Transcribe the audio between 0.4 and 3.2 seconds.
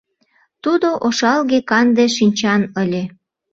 Тудо ошалге-канде шинчан ыле.